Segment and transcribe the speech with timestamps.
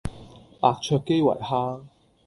[0.59, 1.83] 白灼基圍蝦